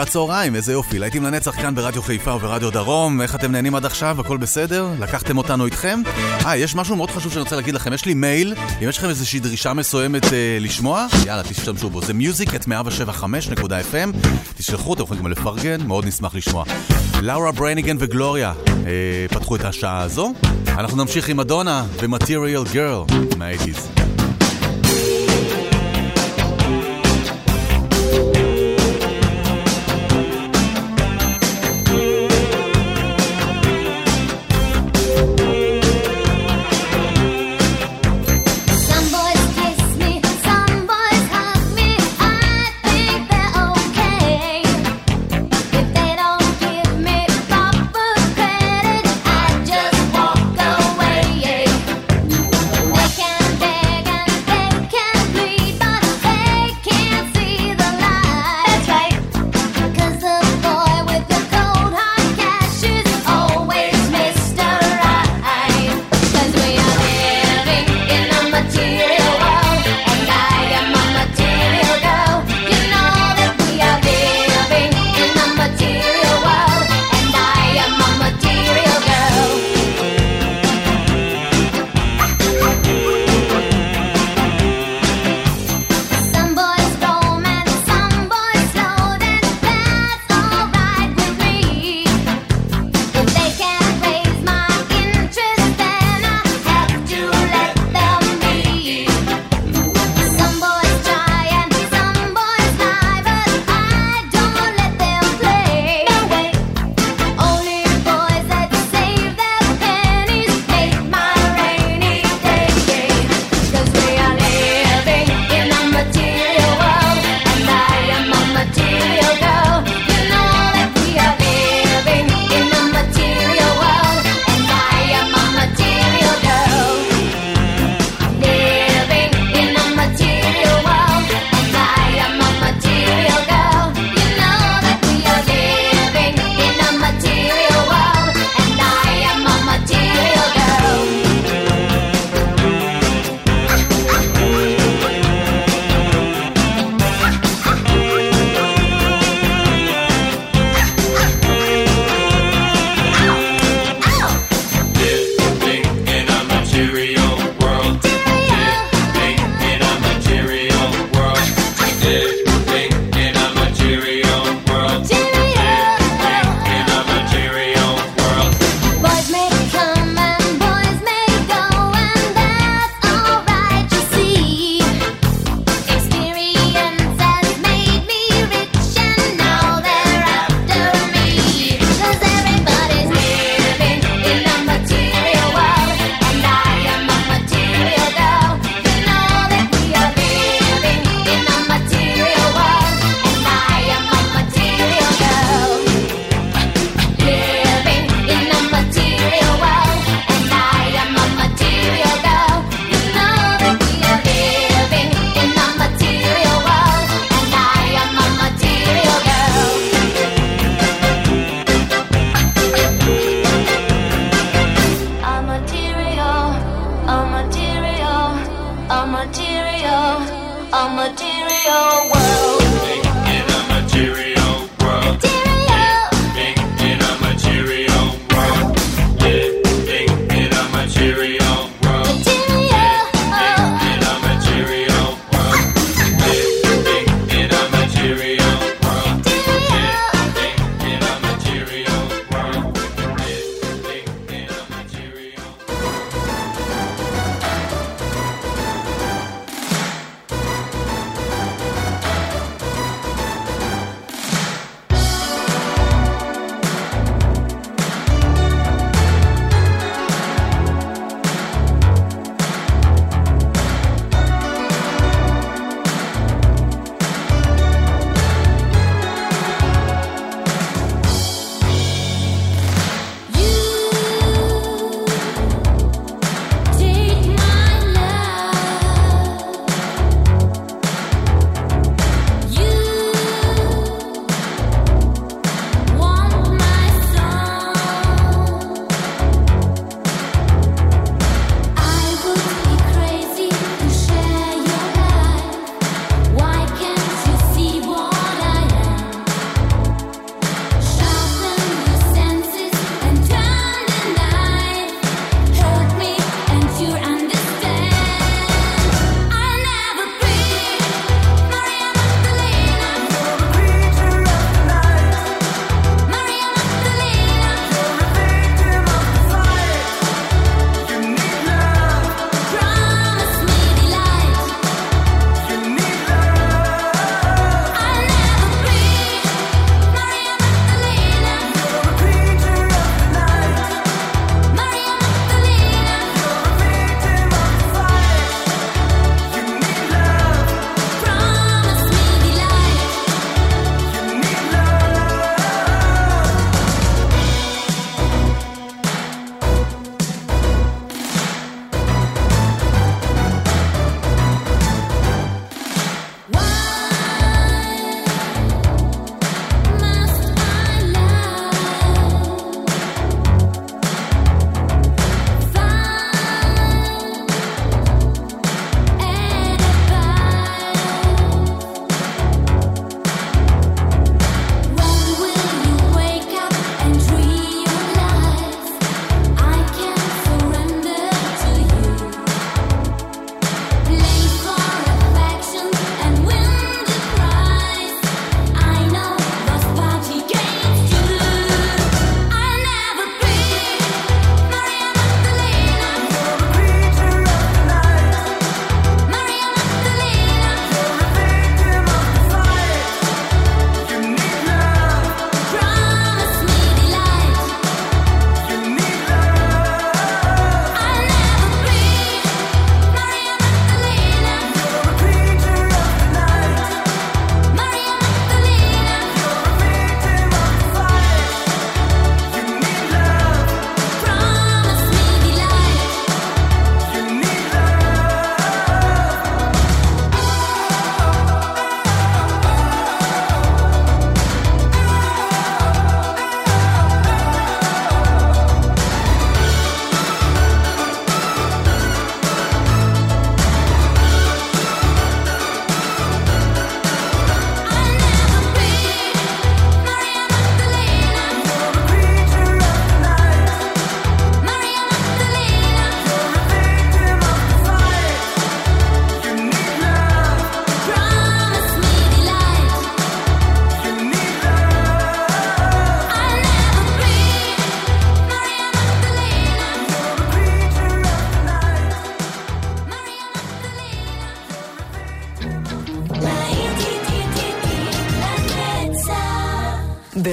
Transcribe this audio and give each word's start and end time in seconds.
שעת 0.00 0.08
צהריים, 0.08 0.54
איזה 0.54 0.72
יופי. 0.72 0.98
להיטים 0.98 1.24
לנצח 1.24 1.56
כאן 1.56 1.74
ברדיו 1.74 2.02
חיפה 2.02 2.34
וברדיו 2.34 2.70
דרום. 2.70 3.20
איך 3.20 3.34
אתם 3.34 3.52
נהנים 3.52 3.74
עד 3.74 3.84
עכשיו? 3.84 4.20
הכל 4.20 4.36
בסדר? 4.36 4.88
לקחתם 5.00 5.38
אותנו 5.38 5.64
איתכם? 5.66 6.02
אה, 6.46 6.56
יש 6.56 6.74
משהו 6.74 6.96
מאוד 6.96 7.10
חשוב 7.10 7.32
שאני 7.32 7.42
רוצה 7.42 7.56
להגיד 7.56 7.74
לכם. 7.74 7.92
יש 7.92 8.04
לי 8.04 8.14
מייל, 8.14 8.54
אם 8.82 8.88
יש 8.88 8.98
לכם 8.98 9.08
איזושהי 9.08 9.40
דרישה 9.40 9.72
מסוימת 9.72 10.24
אה, 10.24 10.58
לשמוע, 10.60 11.06
יאללה, 11.26 11.42
תשתמשו 11.42 11.90
בו. 11.90 12.02
זה 12.02 12.14
מיוזיק 12.14 12.54
את 12.54 12.64
175.fm. 12.64 14.28
תשלחו, 14.56 14.94
אתם 14.94 15.02
יכולים 15.02 15.22
גם 15.22 15.30
לפרגן, 15.30 15.86
מאוד 15.86 16.06
נשמח 16.06 16.34
לשמוע. 16.34 16.64
לאורה 17.22 17.52
ברייניגן 17.52 17.96
וגלוריה 18.00 18.52
אה, 18.68 19.26
פתחו 19.30 19.56
את 19.56 19.64
השעה 19.64 20.00
הזו. 20.00 20.32
אנחנו 20.68 20.96
נמשיך 20.96 21.28
עם 21.28 21.40
אדונה 21.40 21.84
ו-Material 22.00 22.74
Girl 22.74 23.14
מהאייטיז. 23.36 23.99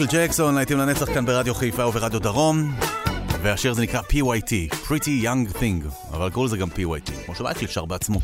מייקל 0.00 0.16
ג'קסון, 0.16 0.54
להיטים 0.54 0.78
לנצח 0.78 1.14
כאן 1.14 1.26
ברדיו 1.26 1.54
חיפה 1.54 1.86
וברדיו 1.86 2.20
דרום, 2.20 2.74
והשיר 3.42 3.70
הזה 3.70 3.82
נקרא 3.82 4.00
PYT, 4.00 4.74
Pretty 4.88 5.24
Young 5.24 5.56
Thing, 5.56 5.88
אבל 6.12 6.30
קוראים 6.30 6.46
לזה 6.46 6.56
גם 6.56 6.68
PYT, 6.68 7.24
כמו 7.26 7.34
שמייקל 7.34 7.66
שר 7.66 7.84
בעצמו. 7.84 8.20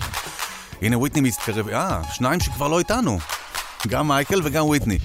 הנה 0.83 0.99
וויטני 0.99 1.21
מתקרב, 1.29 1.69
אה, 1.69 2.01
שניים 2.13 2.41
שכבר 2.41 2.69
לא 2.69 2.79
איתנו, 2.79 3.19
גם 3.89 4.09
מייקל 4.09 4.41
וגם 4.45 4.65
וויטני. 4.65 4.99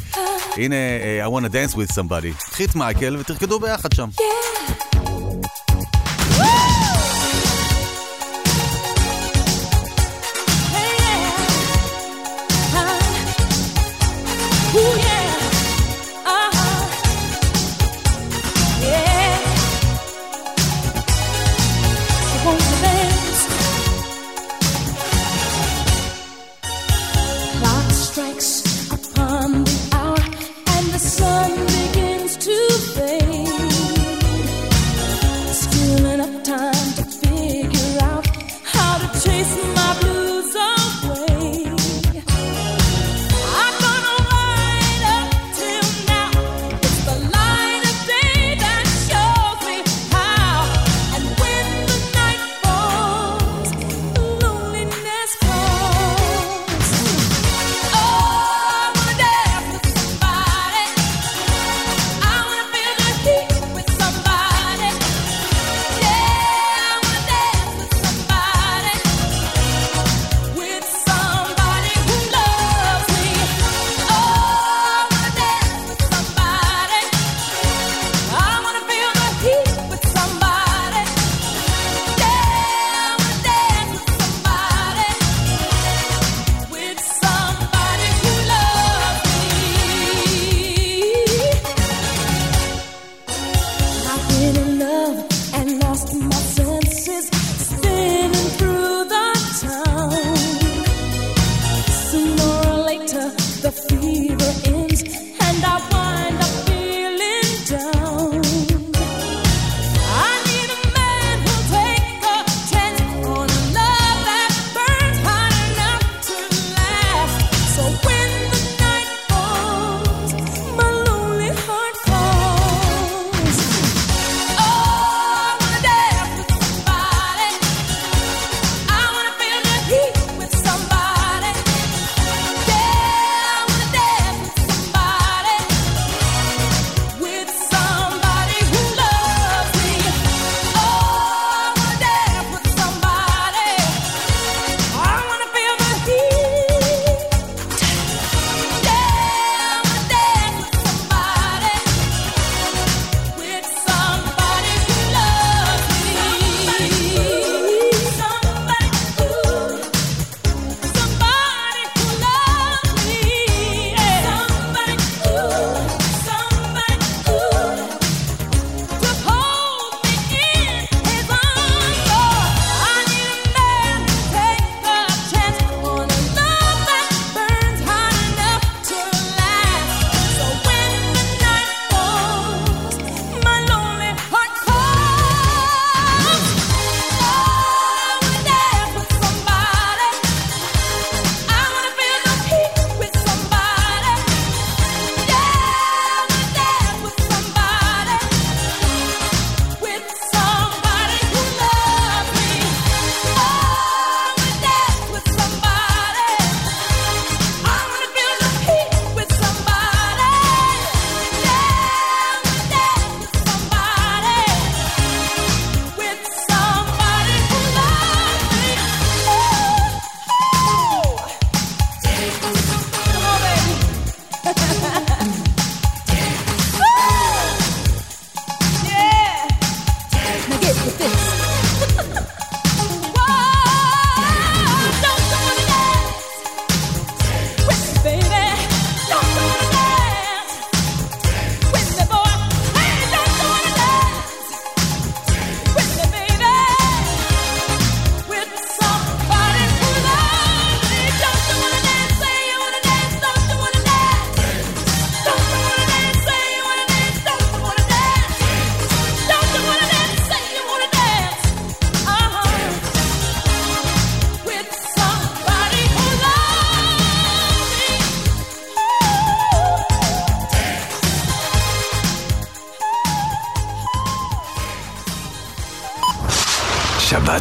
הנה 0.57 0.75
אה, 0.75 1.27
I 1.27 1.29
want 1.29 1.45
to 1.45 1.49
dance 1.49 1.75
with 1.75 1.91
somebody, 1.91 2.49
קחי 2.51 2.65
את 2.65 2.75
מייקל 2.75 3.17
ותרקדו 3.19 3.59
ביחד 3.59 3.91
שם. 3.93 4.09
Yeah. 4.15 4.26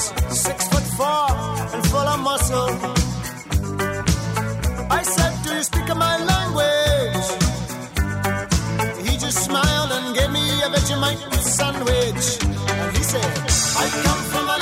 six 0.00 0.68
foot 0.68 0.86
four 0.96 1.26
and 1.74 1.82
full 1.88 2.08
of 2.14 2.20
muscle. 2.20 2.70
I 4.90 5.02
said, 5.02 5.32
Do 5.44 5.54
you 5.54 5.62
speak 5.62 5.88
my 5.94 6.16
language? 6.32 7.28
He 9.06 9.12
just 9.18 9.38
smiled 9.44 9.90
and 9.92 10.14
gave 10.16 10.30
me 10.30 10.44
a 10.62 10.68
Vegemite 10.74 11.20
sandwich. 11.42 12.26
And 12.80 12.96
he 12.96 13.02
said, 13.02 13.30
I 13.82 13.86
come 14.04 14.22
from 14.32 14.44
a 14.54 14.59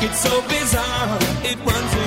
It's 0.00 0.20
so 0.20 0.42
bizarre, 0.42 1.18
it 1.42 1.58
runs. 1.66 1.97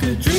could 0.00 0.20
dream. 0.20 0.37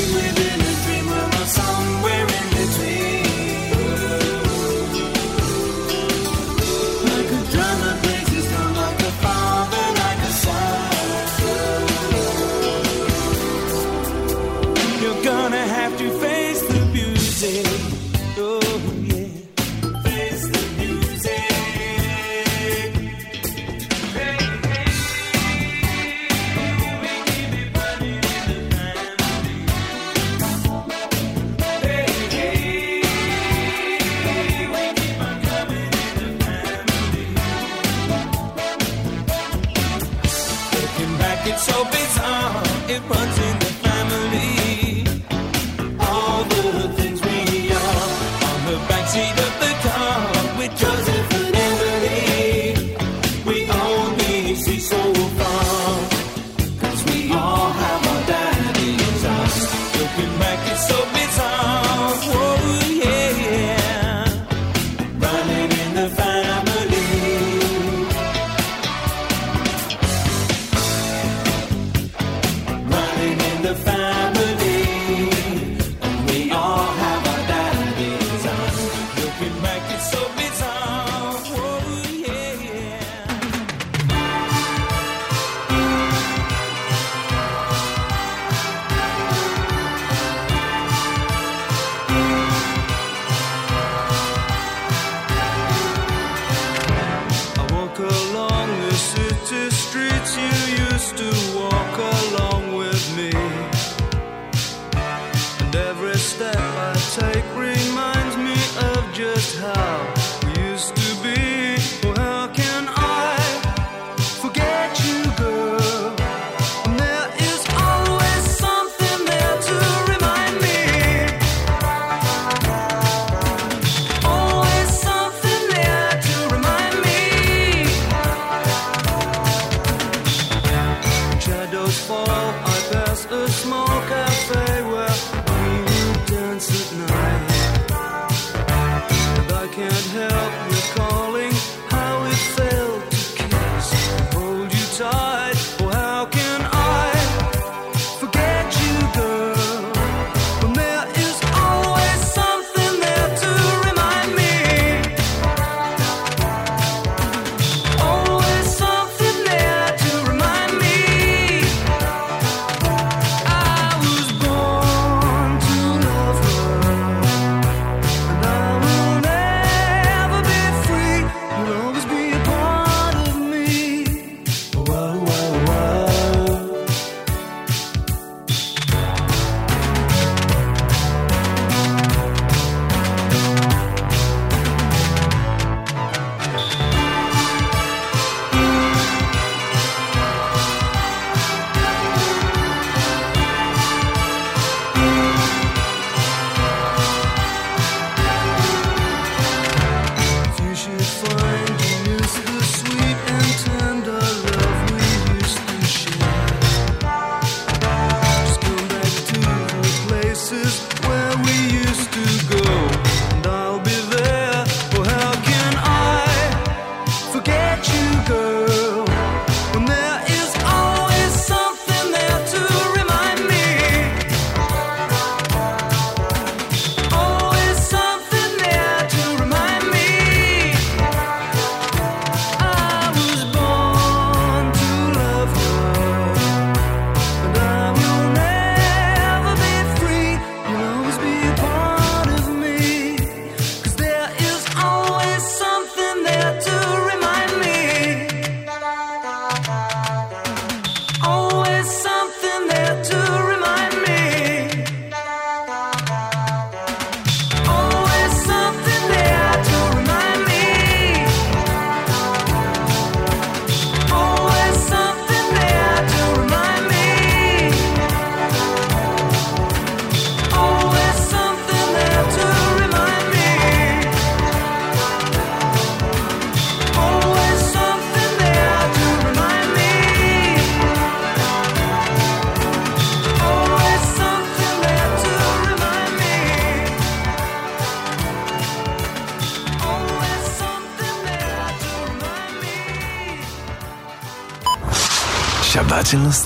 City 99.00 99.70
streets 99.70 100.36
you 100.36 100.86
used 100.92 101.16
to 101.16 101.58
walk 101.58 101.98
along. 101.98 102.49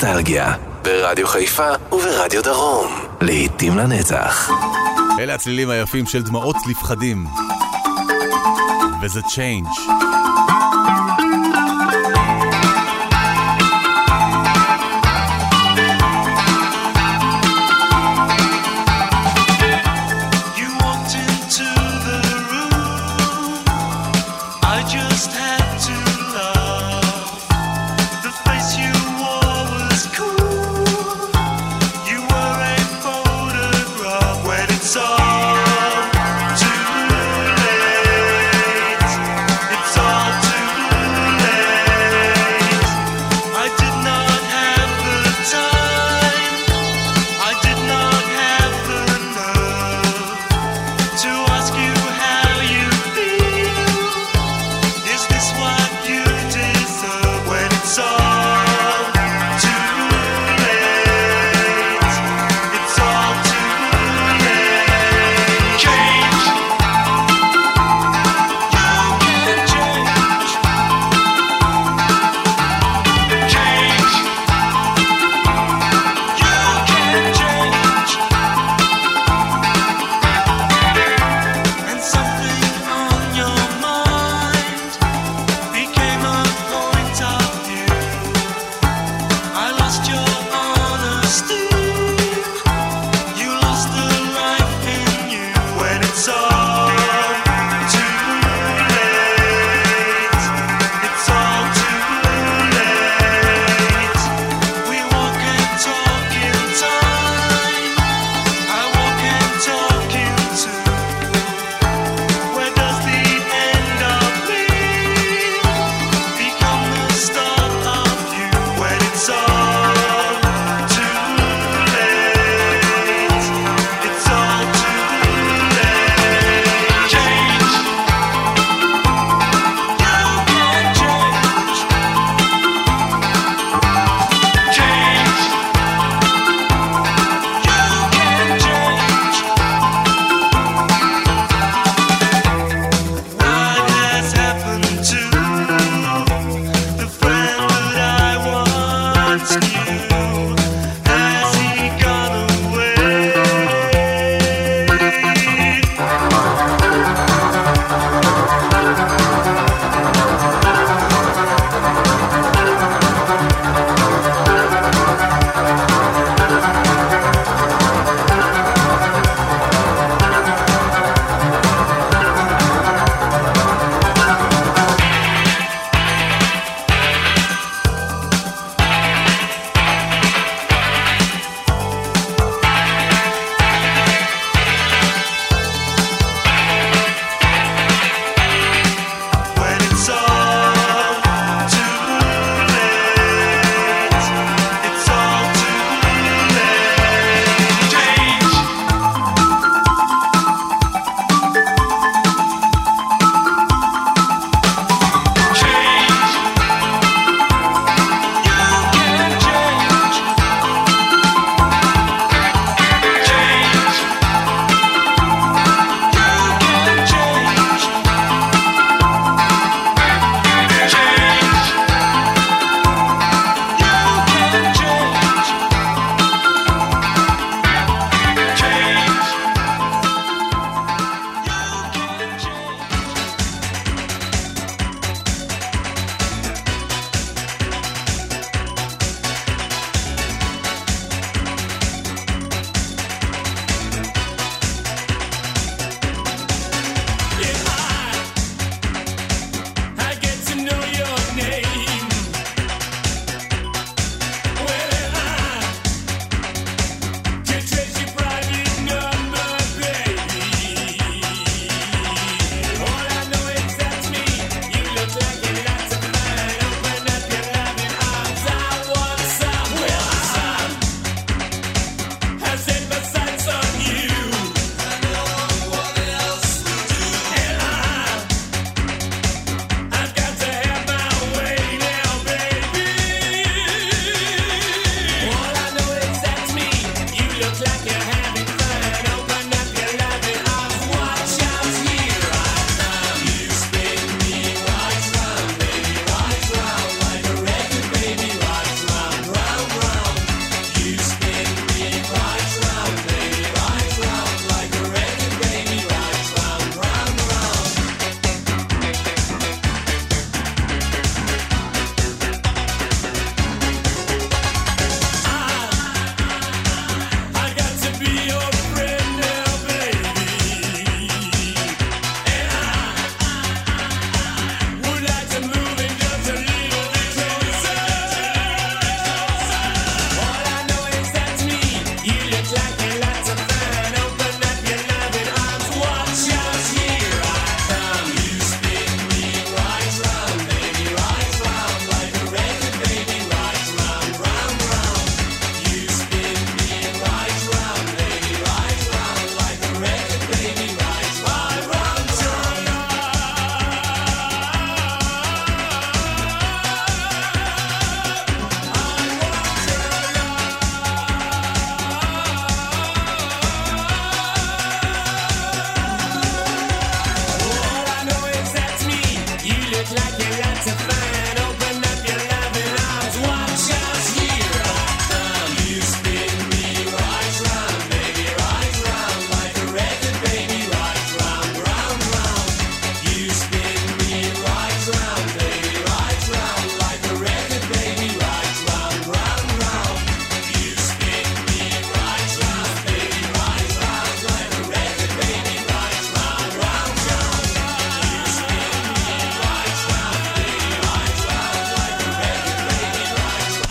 נוסטלגיה, 0.04 0.54
ברדיו 0.82 1.28
חיפה 1.28 1.68
וברדיו 1.92 2.44
דרום. 2.44 2.94
לעתים 3.22 3.78
לנצח. 3.78 4.50
אלה 5.20 5.34
הצלילים 5.34 5.70
היפים 5.70 6.06
של 6.06 6.24
דמעות 6.24 6.56
לפחדים. 6.70 7.26
וזה 9.02 9.22
צ'יינג'. 9.22 9.68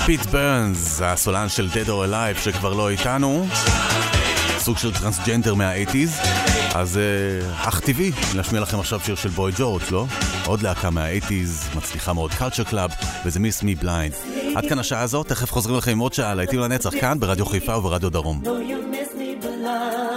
פיט 0.06 0.26
ברנס, 0.26 1.00
הסולן 1.04 1.48
של 1.48 1.68
Dead 1.72 1.88
or 1.88 2.10
Alive 2.10 2.44
שכבר 2.44 2.72
לא 2.72 2.90
איתנו, 2.90 3.46
סוג 4.58 4.78
של 4.78 4.92
טרנסג'נדר 4.92 5.54
מהאייטיז, 5.54 6.18
אז 6.74 6.98
אה, 6.98 7.68
אך 7.68 7.80
טבעי 7.80 8.12
להשמיע 8.34 8.60
לכם 8.60 8.80
עכשיו 8.80 9.00
שיר 9.00 9.14
של 9.14 9.28
בוי 9.28 9.52
ג'ורג', 9.56 9.82
לא? 9.90 10.06
עוד 10.46 10.62
להקה 10.62 10.90
מהאייטיז, 10.90 11.68
מצליחה 11.76 12.12
מאוד 12.12 12.34
Culture 12.34 12.64
Club, 12.64 12.90
וזה 13.24 13.40
Miss 13.40 13.62
Me 13.62 13.74
Blind. 13.74 14.14
עד 14.56 14.66
כאן 14.68 14.78
השעה 14.78 15.00
הזאת, 15.00 15.28
תכף 15.28 15.52
חוזרים 15.52 15.76
לכם 15.76 15.90
עם 15.90 15.98
עוד 15.98 16.12
שעה, 16.12 16.34
להיטים 16.34 16.60
לנצח 16.60 16.90
כאן 17.00 17.20
ברדיו 17.20 17.46
חיפה 17.46 17.76
וברדיו 17.76 18.10
דרום. 18.10 18.42
No, 18.44 20.11